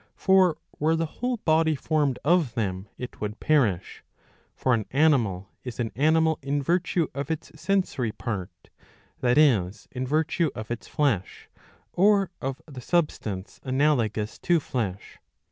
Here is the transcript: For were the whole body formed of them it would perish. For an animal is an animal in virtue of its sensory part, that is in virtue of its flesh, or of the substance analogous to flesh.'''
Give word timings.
For 0.15 0.57
were 0.79 0.95
the 0.95 1.05
whole 1.05 1.37
body 1.37 1.75
formed 1.75 2.17
of 2.25 2.55
them 2.55 2.87
it 2.97 3.21
would 3.21 3.39
perish. 3.39 4.03
For 4.55 4.73
an 4.73 4.87
animal 4.89 5.49
is 5.63 5.79
an 5.79 5.91
animal 5.95 6.39
in 6.41 6.63
virtue 6.63 7.07
of 7.13 7.29
its 7.29 7.51
sensory 7.53 8.11
part, 8.11 8.71
that 9.19 9.37
is 9.37 9.87
in 9.91 10.07
virtue 10.07 10.49
of 10.55 10.71
its 10.71 10.87
flesh, 10.87 11.49
or 11.93 12.31
of 12.41 12.63
the 12.65 12.81
substance 12.81 13.59
analogous 13.63 14.39
to 14.39 14.59
flesh.''' 14.59 15.19